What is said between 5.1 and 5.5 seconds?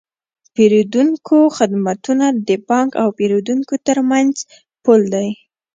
دی۔